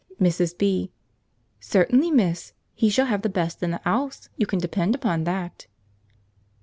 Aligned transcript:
Mrs. 0.19 0.57
B. 0.57 0.91
"Certainly, 1.59 2.09
miss, 2.09 2.53
he 2.73 2.89
shall 2.89 3.05
have 3.05 3.21
the 3.21 3.29
best 3.29 3.61
in 3.61 3.69
the 3.69 3.81
'ouse, 3.87 4.29
you 4.35 4.47
can 4.47 4.57
depend 4.57 4.95
upon 4.95 5.25
that." 5.25 5.67